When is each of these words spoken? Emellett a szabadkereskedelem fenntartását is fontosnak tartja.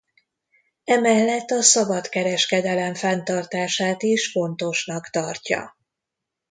Emellett 0.83 1.49
a 1.51 1.61
szabadkereskedelem 1.61 2.93
fenntartását 2.93 4.03
is 4.03 4.31
fontosnak 4.31 5.09
tartja. 5.09 5.77